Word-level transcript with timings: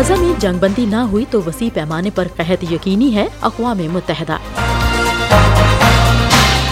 غزہ 0.00 0.12
میں 0.12 0.40
جنگ 0.40 0.58
بندی 0.58 0.86
نہ 0.86 0.96
ہوئی 0.96 1.24
تو 1.30 1.40
وسیع 1.46 1.68
پیمانے 1.74 2.10
پر 2.14 2.28
قحط 2.36 2.72
یقینی 2.72 3.14
ہے 3.14 3.26
اقوام 3.40 3.78
متحدہ۔ 3.78 4.36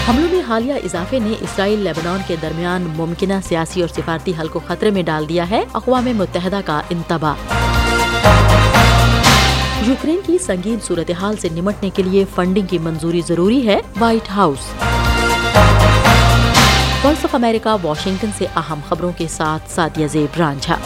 حملوں 0.09 0.29
میں 0.31 0.41
حالیہ 0.47 0.73
اضافے 0.73 1.19
نے 1.19 1.33
اسرائیل 1.39 1.79
لیبنان 1.79 2.19
کے 2.27 2.35
درمیان 2.41 2.93
ممکنہ 2.95 3.33
سیاسی 3.47 3.81
اور 3.81 3.89
سفارتی 3.89 4.33
حل 4.39 4.47
کو 4.47 4.59
خطرے 4.67 4.89
میں 4.89 5.03
ڈال 5.03 5.29
دیا 5.29 5.49
ہے، 5.49 5.63
اقوام 5.73 6.05
متحدہ 6.05 6.59
کا 6.65 6.81
انتباہ۔ 6.89 7.33
یوکرین 9.87 10.19
کی 10.25 10.37
سنگین 10.37 10.77
صورتحال 10.83 11.35
سے 11.37 11.49
نمٹنے 11.51 11.89
کے 11.89 12.03
لیے 12.03 12.25
فنڈنگ 12.35 12.65
کی 12.65 12.77
منظوری 12.77 13.21
ضروری 13.27 13.67
ہے، 13.67 13.79
White 13.99 14.31
House. 14.31 14.83
Voice 17.03 17.25
of 17.25 17.35
America, 17.35 17.85
Washington 17.85 18.29
سے 18.37 18.45
اہم 18.55 18.79
خبروں 18.89 19.11
کے 19.17 19.27
ساتھ 19.27 19.71
سادیہ 19.71 20.07
زیب 20.07 20.37
رانجھا۔ 20.39 20.77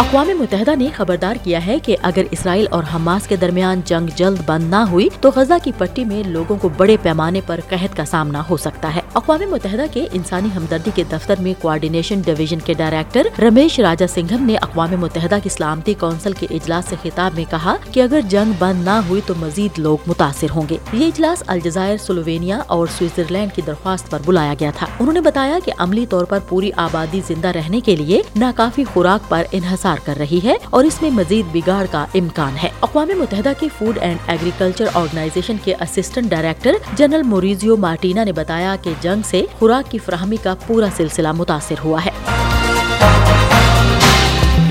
اقوام 0.00 0.28
متحدہ 0.38 0.70
نے 0.76 0.88
خبردار 0.96 1.36
کیا 1.44 1.66
ہے 1.66 1.78
کہ 1.78 1.96
اگر 2.02 2.22
اسرائیل 2.30 2.66
اور 2.70 2.84
حماس 2.94 3.26
کے 3.26 3.36
درمیان 3.36 3.80
جنگ 3.84 4.06
جلد 4.16 4.38
بند 4.46 4.70
نہ 4.70 4.76
ہوئی 4.76 5.08
تو 5.20 5.30
غزہ 5.36 5.54
کی 5.62 5.72
پٹی 5.78 6.04
میں 6.04 6.28
لوگوں 6.28 6.56
کو 6.56 6.68
بڑے 6.68 6.96
پیمانے 7.02 7.40
پر 7.46 7.60
قحط 7.68 7.96
کا 7.96 8.04
سامنا 8.04 8.42
ہو 8.50 8.56
سکتا 8.56 8.94
ہے۔ 8.94 9.00
اقوام 9.14 9.50
متحدہ 9.50 9.82
کے 9.92 10.06
انسانی 10.12 10.48
ہمدردی 10.56 10.90
کے 10.94 11.04
دفتر 11.12 11.34
میں 11.40 11.54
کوارڈینیشن 11.62 12.20
ڈویژن 12.20 12.58
کے 12.58 12.74
ڈائریکٹر 12.74 13.22
رمیش 13.42 13.80
راجا 13.80 14.06
سنگھم 14.06 14.46
نے 14.46 14.56
اقوام 14.56 14.90
متحدہ 15.00 15.38
کی 15.42 15.48
سلامتی 15.48 15.94
کونسل 15.94 16.32
کے 16.32 16.46
اجلاس 16.50 16.84
سے 16.88 16.96
خطاب 17.02 17.30
میں 17.34 17.44
کہا 17.50 17.76
کہ 17.92 18.02
اگر 18.02 18.20
جنگ 18.28 18.52
بند 18.58 18.84
نہ 18.84 19.00
ہوئی 19.08 19.20
تو 19.26 19.34
مزید 19.40 19.78
لوگ 19.78 19.98
متاثر 20.06 20.50
ہوں 20.54 20.62
گے۔ 20.70 20.76
یہ 20.92 21.06
اجلاس 21.06 21.42
الجزائر، 21.46 21.96
سلووینیا 21.96 22.58
اور 22.66 22.86
سوئٹزرلینڈ 22.98 23.52
کی 23.52 23.62
درخواست 23.66 24.10
پر 24.10 24.18
بلایا 24.26 24.54
گیا 24.60 24.70
تھا۔ 24.76 24.86
انہوں 24.98 25.12
نے 25.12 25.20
بتایا 25.20 25.58
کہ 25.64 25.72
عملی 25.78 26.06
طور 26.06 26.24
پر 26.24 26.38
پوری 26.48 26.70
آبادی 26.76 27.20
زندہ 27.26 27.48
رہنے 27.48 27.80
کے 27.80 27.96
لیے 27.96 28.22
ناکافی 28.36 28.84
خوراک 28.84 29.28
پر 29.28 29.42
انحصار 29.52 29.89
کر 30.04 30.14
رہی 30.18 30.40
ہے 30.44 30.56
اور 30.70 30.84
اس 30.84 31.02
میں 31.02 31.10
مزید 31.10 31.46
بگاڑ 31.52 31.86
کا 31.90 32.06
امکان 32.14 32.54
ہے۔ 32.62 32.68
اقوام 32.80 33.08
متحدہ 33.16 33.52
کے 33.60 33.68
فوڈ 33.78 33.98
اینڈ 34.00 34.18
ایگریکلچر 34.26 34.84
آرگنائزیشن 34.94 35.56
کے 35.64 35.74
assistant 35.80 36.30
director 36.30 36.72
general 36.96 37.22
Maurizio 37.22 37.76
Martina 37.76 38.24
نے 38.24 38.32
بتایا 38.32 38.76
کہ 38.82 38.92
جنگ 39.00 39.20
سے 39.24 39.44
خوراک 39.58 39.90
کی 39.90 39.98
فراہمی 39.98 40.36
کا 40.42 40.54
پورا 40.66 40.86
سلسلہ 40.96 41.32
متاثر 41.32 41.74
ہوا 41.84 42.04
ہے۔ 42.04 42.10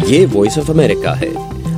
یہ 0.07 0.25
وائس 0.33 0.57
آف 0.57 0.69
امریکہ 0.69 1.07
ہے۔ 1.07 1.29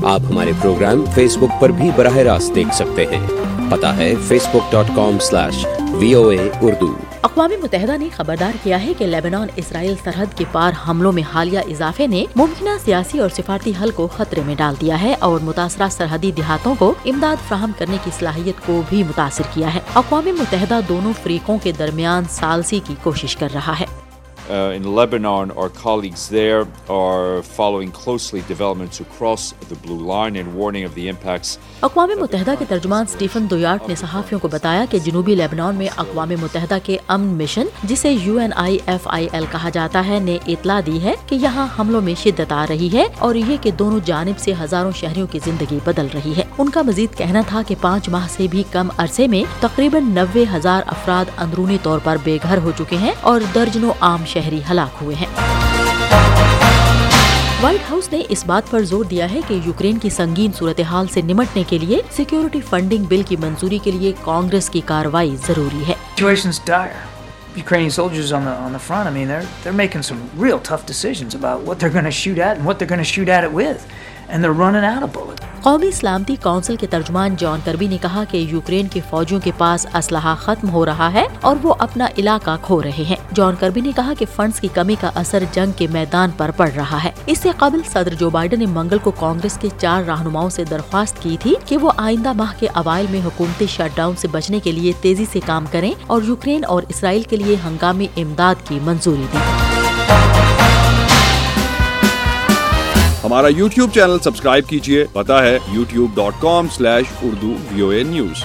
آپ 0.05 0.21
ہمارے 0.29 0.51
پروگرام 0.61 1.05
فیس 1.13 1.37
بک 1.37 1.61
پر 1.61 1.69
بھی 1.69 1.91
براہ 1.95 2.17
راست 2.17 2.55
دیکھ 2.55 2.75
سکتے 2.75 3.05
ہیں۔ 3.05 3.27
پتا 3.71 3.97
ہے 3.97 4.13
Facebook 4.53 4.71
dot 4.71 4.85
com 4.95 5.19
slash 5.19 5.65
V 6.01 6.13
O 6.13 6.27
A 6.29 6.49
Urdu. 6.61 6.97
اقوام 7.21 7.51
متحدہ 7.63 7.97
نے 7.97 8.09
خبردار 8.15 8.51
کیا 8.63 8.83
ہے 8.83 8.93
کہ 8.97 9.05
لیبنان 9.05 9.47
اسرائیل 9.55 9.93
سرحد 10.03 10.37
کے 10.37 10.45
پار 10.51 10.71
حملوں 10.87 11.11
میں 11.11 11.23
حالیہ 11.33 11.59
اضافے 11.59 12.07
نے 12.07 12.25
ممکنہ 12.35 12.69
سیاسی 12.85 13.19
اور 13.19 13.29
سفارتی 13.29 13.73
حل 13.81 13.91
کو 13.91 14.07
خطرے 14.07 14.41
میں 14.45 14.55
ڈال 14.55 14.75
دیا 14.81 15.01
ہے 15.01 15.13
اور 15.13 15.39
متاثرہ 15.39 15.89
سرحدی 15.91 16.31
دیہاتوں 16.31 16.75
کو 16.79 16.93
امداد 17.05 17.49
فراہم 17.49 17.71
کرنے 17.77 17.97
کی 18.03 18.11
صلاحیت 18.19 18.65
کو 18.65 18.81
بھی 18.89 19.03
متاثر 19.03 19.43
کیا 19.53 19.73
ہے۔ 19.73 19.79
اقوام 19.95 20.25
متحدہ 20.25 20.79
دونوں 20.89 21.13
فریقوں 21.23 21.57
کے 21.63 21.71
درمیان 21.71 22.23
سالسی 22.29 22.79
کی 22.83 22.95
کوشش 23.03 23.35
کر 23.35 23.49
رہا 23.53 23.79
ہے۔ 23.79 23.85
Uh, 24.51 24.73
in 24.75 24.83
Lebanon, 24.85 25.49
our 25.51 25.69
colleagues 25.71 26.27
there 26.27 26.67
are 26.89 27.41
following 27.41 27.89
closely 27.89 28.41
developments 28.43 28.99
across 28.99 29.51
the 29.63 29.75
blue 29.77 29.97
line 29.97 30.35
and 30.35 30.53
warning 30.53 30.83
of 30.83 30.93
the 30.93 31.07
impacts. 31.07 31.57
اقوام 31.81 32.09
متحدہ 32.19 32.53
کے 32.59 32.65
ترجمان 32.65 33.05
سٹیفن 33.05 33.49
دویارٹ 33.49 33.87
نے 33.89 33.95
صحافیوں 33.95 34.39
کو 34.39 34.47
بتایا 34.47 34.83
کہ 34.91 34.99
جنوبی 34.99 35.35
لیبنان 35.35 35.75
میں 35.75 35.87
اقوام 35.97 36.33
متحدہ 36.41 36.77
کے 36.83 36.97
امن 37.07 37.37
مشن 37.37 37.67
جسے 37.83 38.11
U 38.11 38.37
N 38.37 38.53
I 38.55 38.77
F 38.85 39.07
I 39.07 39.27
L 39.31 39.45
کہا 39.51 39.69
جاتا 39.69 40.05
ہے 40.07 40.19
نے 40.19 40.37
اطلاع 40.47 40.79
دی 40.85 41.01
ہے 41.03 41.13
کہ 41.27 41.35
یہاں 41.35 41.67
حملوں 41.79 42.01
میں 42.01 42.15
شدت 42.23 42.51
آ 42.51 42.65
رہی 42.69 42.89
ہے 42.93 43.05
اور 43.19 43.35
یہ 43.35 43.55
کہ 43.61 43.71
دونوں 43.79 43.99
جانب 44.05 44.39
سے 44.39 44.53
ہزاروں 44.61 44.91
شہریوں 44.95 45.27
کی 45.27 45.39
زندگی 45.45 45.79
بدل 45.85 46.07
رہی 46.13 46.33
ہے 46.37 46.43
ان 46.57 46.69
کا 46.69 46.81
مزید 46.81 47.17
کہنا 47.17 47.41
تھا 47.47 47.61
کہ 47.67 47.75
پانچ 47.81 48.09
ماہ 48.09 48.27
سے 48.27 48.47
بھی 48.47 48.63
کم 48.71 48.89
عرصے 48.97 49.27
میں 49.27 49.43
تقریباً 49.61 50.13
نوے 50.13 50.45
ہزار 50.53 50.83
افراد 50.89 51.31
اندرونی 51.37 51.77
طور 51.83 51.99
پر 52.03 52.17
بے 52.23 52.37
گھر 52.43 52.57
ہو 52.57 52.71
چکے 52.77 52.95
ہیں 52.97 53.13
اور 53.23 53.41
درجنوں 53.55 53.93
عام 54.01 54.25
شہری 54.41 54.61
ہلاک 54.71 55.03
ہوئے 55.03 55.15
ہیں۔ 55.15 55.25
وائٹ 57.61 57.91
ہاؤس 57.91 58.11
نے 58.11 58.21
اس 58.29 58.45
بات 58.45 58.71
پر 58.71 58.83
زور 58.83 59.05
دیا 59.05 59.31
ہے 59.31 59.39
کہ 59.47 59.59
یوکرین 59.65 59.97
کی 59.97 60.09
سنگین 60.09 60.51
صورتحال 60.51 61.07
سے 61.07 61.21
نمٹنے 61.21 61.63
کے 61.67 61.77
لیے 61.77 61.99
سیکیورٹی 62.11 62.61
فنڈنگ 62.69 63.03
بل 63.03 63.21
کی 63.27 63.35
منظوری 63.35 63.79
کے 63.83 63.91
لیے 63.91 64.11
کانگریس 64.21 64.69
کی 64.69 64.81
کاروائی 64.85 65.35
ضروری 65.47 65.83
ہے۔ 65.87 65.93
قومی 75.61 75.91
سلامتی 75.91 76.35
کونسل 76.35 76.75
کے 76.75 76.87
ترجمان 76.87 77.35
جان 77.35 77.59
کربی 77.63 77.87
نے 77.87 77.97
کہا 78.01 78.23
کہ 78.31 78.37
یوکرین 78.37 78.87
کے 78.87 78.99
فوجیوں 79.09 79.39
کے 79.43 79.51
پاس 79.57 79.87
اسلحہ 79.93 80.35
ختم 80.35 80.69
ہو 80.69 80.85
رہا 80.85 81.13
ہے 81.13 81.25
اور 81.41 81.55
وہ 81.63 81.73
اپنا 81.79 82.07
علاقہ 82.17 82.57
کھو 82.61 82.83
رہے 82.83 83.03
ہیں۔ 83.09 83.15
جان 83.35 83.55
کربی 83.59 83.81
نے 83.81 83.91
کہا 83.95 84.13
کہ 84.19 84.25
فنڈز 84.35 84.59
کی 84.59 84.67
کمی 84.73 84.95
کا 85.01 85.11
اثر 85.15 85.43
جنگ 85.51 85.71
کے 85.71 85.87
میدان 85.87 86.29
پر 86.37 86.51
پڑ 86.57 86.69
رہا 86.75 87.03
ہے۔ 87.03 87.11
اس 87.25 87.37
سے 87.37 87.49
قبل 87.57 87.79
صدر 87.91 88.13
جو 88.13 88.29
بائیڈن 88.29 88.59
نے 88.59 88.65
منگل 88.65 88.97
کو 88.97 89.11
کانگریس 89.11 89.57
کے 89.61 89.67
چار 89.77 90.03
رہنماؤں 90.03 90.49
سے 90.49 90.63
درخواست 90.63 91.21
کی 91.21 91.37
تھی 91.39 91.53
کہ 91.65 91.77
وہ 91.77 91.91
آئندہ 91.97 92.33
ماہ 92.33 92.59
کے 92.59 92.67
اوائل 92.73 93.05
میں 93.09 93.21
حکومتی 93.25 93.67
شٹ 93.67 93.97
ڈاؤن 93.97 94.15
سے 94.15 94.27
بچنے 94.27 94.59
کے 94.59 94.71
لیے 94.71 94.91
تیزی 95.01 95.25
سے 95.31 95.39
کام 95.45 95.65
کریں 95.71 95.93
اور 96.07 96.21
یوکرین 96.25 96.65
اور 96.67 96.83
اسرائیل 96.89 97.21
کے 97.21 97.37
لیے 97.37 97.55
ہنگامی 97.65 98.07
امداد 98.17 98.55
کی 98.67 98.79
منظوری 98.83 99.25
دی 99.33 99.60
ہمارا 103.23 103.47
یوٹیوب 103.47 103.91
چینل 103.93 104.19
سبسکرائب 104.23 104.67
کیجیے 104.67 105.03
پتا 105.13 105.41
ہے 105.43 105.57
YouTube 105.71 106.15
dot 106.15 106.41
com 106.41 106.67
slash 106.75 107.11
Urdu 107.23 107.53
V 107.71 107.81
O 107.81 107.89
A 107.89 108.01
news. 108.03 108.43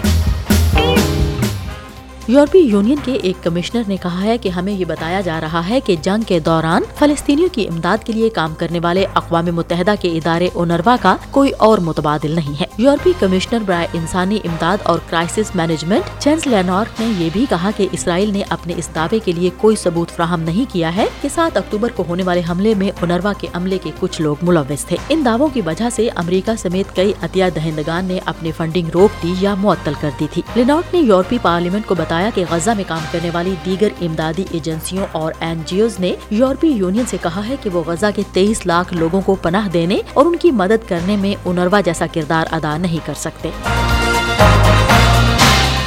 یورپی 2.28 2.59
یونین 2.59 2.97
کے 3.04 3.12
ایک 3.12 3.44
کمشنر 3.44 3.82
نے 3.88 3.97
کہا 3.97 4.22
ہے 4.22 4.38
کہ 4.38 4.48
ہمیں 4.48 4.72
یہ 4.72 4.84
بتایا 4.84 5.20
جا 5.20 5.41
رہا 5.41 5.69
ہے 5.69 5.81
کہ 5.81 5.97
جنگ 6.03 6.22
کے 6.22 6.41
دوران 6.41 6.82
فلسطینیوں 6.98 7.48
کی 7.53 7.69
امداد 7.69 8.06
کے 8.06 8.12
لیے 8.12 8.28
کام 8.28 8.54
کرنے 8.59 8.81
والے 8.82 9.06
اقوام 9.14 9.44
متحدہ 9.44 9.94
کے 10.00 10.09
ادارے 10.09 10.48
اونروا 10.53 10.97
کا 11.03 11.16
کوئی 11.31 11.50
اور 11.50 11.78
متبادل 11.78 12.31
نہیں 12.31 12.60
ہے۔ 12.60 12.66
یورپی 12.78 13.12
کمشنر 13.19 13.59
برائے 13.66 13.86
انسانی 13.92 14.38
امداد 14.44 14.76
اور 14.82 14.98
کرائسس 15.10 15.54
مینجمنٹ 15.54 16.22
چینس 16.22 16.47
لینارک 16.47 17.00
نے 17.00 17.25
یہ 17.25 17.31
بھی 17.32 17.47
کہا 17.48 17.70
کہ 17.76 17.88
اسرائیل 17.92 18.32
نے 18.32 18.42
اپنے 18.48 18.75
اس 18.76 18.88
دعوے 18.94 19.19
کے 19.19 19.32
لیے 19.32 19.50
کوئی 19.56 19.76
ثبوت 19.76 20.10
فراہم 20.10 20.41
نہیں 20.41 20.72
کیا 20.72 20.97
ہے 20.97 21.06
کہ 21.20 21.28
سات 21.34 21.56
اکتوبر 21.56 21.88
کو 21.94 22.04
ہونے 22.09 22.22
والے 22.22 22.42
حملے 22.50 22.75
میں 22.75 22.91
اونروا 23.00 23.32
کے 23.32 23.47
عملے 23.53 23.78
کے 23.82 23.91
کچھ 24.00 24.22
لوگ 24.22 24.36
ملوث 24.42 24.84
تھے۔ 24.84 24.97
ان 25.09 25.22
دعووں 25.25 25.48
کی 25.48 25.60
وجہ 25.60 25.91
سے 25.92 26.09
امریکہ 26.09 26.53
سمیت 26.59 26.97
کئی 26.97 27.12
عطیہ 27.22 27.44
دہندگان 27.54 28.04
نے 28.04 28.19
اپنی 28.25 28.53
فنڈنگ 28.53 28.88
روک 28.94 29.22
دی 29.22 29.34
یا 29.41 29.54
معطل 29.54 29.92
کر 30.00 30.10
دی 30.20 30.26
تھی۔ 30.32 30.42
لینارک 30.54 30.94
نے 30.94 31.00
یورپی 31.00 31.38
پارلیمنٹ 31.42 31.86
کو 31.86 31.94
بتایا 31.94 32.16
کہ 32.34 32.44
غزہ 32.50 32.71
میں 32.71 32.84
کام 32.87 33.04
کرنے 33.10 33.31
والی 33.32 33.54
دیگر 33.66 33.88
امدادی 34.00 34.44
ایجنسیوں 34.50 35.06
اور 35.12 35.32
این 35.41 35.62
جی 35.66 35.81
اوز 35.81 36.00
نے 36.00 36.15
یورپی 36.31 36.69
یونین 36.69 37.06
سے 37.06 37.16
کہا 37.22 37.47
ہے 37.49 37.56
کہ 37.62 37.71
وہ 37.71 37.82
غزہ 37.87 38.06
کے 38.15 38.22
تیئیس 38.32 38.66
لاکھ 38.66 38.94
لوگوں 38.94 39.21
کو 39.21 39.34
پناہ 39.34 39.69
دینے 39.69 40.00
اور 40.15 40.27
ان 40.27 40.37
کی 40.37 40.50
مدد 40.50 40.88
کرنے 40.88 41.16
میں 41.16 41.34
انروا 41.44 41.81
جیسا 41.81 42.06
کردار 42.12 42.44
ادا 42.50 42.77
نہیں 42.77 43.06
کر 43.06 43.15
سکتے۔ 43.16 43.50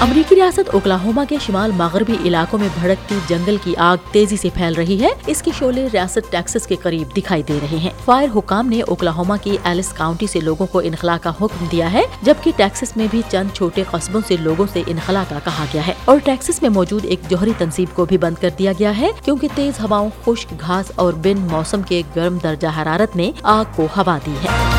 امریکی 0.01 0.35
ریاست 0.35 0.69
اوکلاہوما 0.73 1.23
کے 1.29 1.37
شمال 1.41 1.71
مغربی 1.71 2.15
علاقوں 2.25 2.59
میں 2.59 2.67
بھڑکتی 2.79 3.15
جنگل 3.27 3.57
کی 3.63 3.75
آگ 3.75 3.97
تیزی 4.11 4.37
سے 4.37 4.49
پھیل 4.53 4.73
رہی 4.73 5.01
ہے۔ 5.01 5.07
اس 5.27 5.41
کے 5.41 5.51
شعلے 5.59 5.87
ریاست 5.93 6.31
ٹیکسس 6.31 6.67
کے 6.67 6.75
قریب 6.75 7.17
دکھائی 7.17 7.43
دے 7.43 7.59
رہے 7.61 7.77
ہیں۔ 7.77 7.89
فائر 8.05 8.37
حکام 8.37 8.67
نے 8.67 8.81
اوکلاہوما 8.81 9.37
کی 9.37 9.57
ایلس 9.63 9.93
کاؤنٹی 9.93 10.27
سے 10.27 10.39
لوگوں 10.39 10.67
کو 10.67 10.79
انخلا 10.79 11.17
کا 11.21 11.29
حکم 11.29 11.65
دیا 11.71 11.93
ہے، 11.93 12.03
جبکہ 12.21 12.51
ٹیکسس 12.55 12.97
میں 12.97 13.07
بھی 13.11 13.21
چند 13.29 13.55
چھوٹے 13.55 13.83
قصبوں 13.91 14.21
سے 14.27 14.35
لوگوں 14.37 14.65
سے 14.73 14.83
انخلا 14.87 15.23
کا 15.29 15.39
کہا 15.43 15.65
گیا 15.73 15.87
ہے۔ 15.87 15.93
اور 16.05 16.17
ٹیکسس 16.23 16.61
میں 16.61 16.69
موجود 16.69 17.05
ایک 17.05 17.19
جوہری 17.29 17.53
تنصیب 17.57 17.95
کو 17.95 18.05
بھی 18.05 18.17
بند 18.17 18.41
کر 18.41 18.49
دیا 18.59 18.71
گیا 18.79 18.97
ہے، 18.97 19.09
کیونکہ 19.25 19.47
تیز 19.55 19.79
ہواؤں، 19.79 20.09
خشک 20.25 20.53
گھاس 20.61 20.91
اور 20.95 21.13
بن 21.13 21.47
موسم 21.51 21.81
کے 21.81 22.01
گرم 22.15 22.37
درجہ 22.43 22.67
حرارت 22.81 23.15
نے 23.15 23.31
آگ 23.43 23.65
کو 23.75 23.87
ہوا 23.97 24.17
دی 24.25 24.33
ہے۔ 24.43 24.69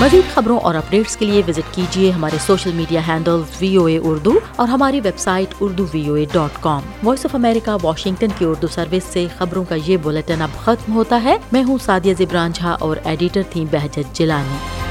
مزید 0.00 0.34
خبروں 0.34 0.58
اور 0.58 0.74
اپڈیٹس 0.74 1.16
کے 1.16 1.26
لیے 1.26 1.42
وزٹ 1.48 1.74
کیجیے 1.74 2.10
ہمارے 2.10 2.36
social 2.46 2.72
media 2.72 3.00
handle 3.08 3.42
V 3.60 3.76
O 3.76 3.84
A 3.84 3.98
Urdu 4.02 4.32
اور 4.56 4.68
ہماری 4.68 5.00
website 5.18 5.54
Urdu 5.60 5.86
V 5.92 6.08
O 6.08 6.14
A 6.14 6.24
dot 6.32 6.62
com 6.62 6.82
voice 7.04 7.26
of 7.26 7.34
America 7.34 7.76
Washington 7.82 8.26
کی 8.38 8.44
اردو 8.44 8.66
سروس 8.68 9.04
سے 9.04 9.26
خبروں 9.38 9.64
کا 9.68 9.74
یہ 9.86 9.96
بلٹن 9.96 10.42
اب 10.42 10.64
ختم 10.64 10.94
ہوتا 10.94 11.22
ہے۔ 11.24 11.36
میں 11.52 11.62
ہوں 11.62 11.78
سادیہ 11.84 12.14
زبران 12.18 12.50
جھا 12.54 12.70
اور 12.70 12.96
ایڈیٹر 13.04 13.42
تھیں 13.50 13.64
بہجت 13.70 14.16
جلانی 14.16 14.87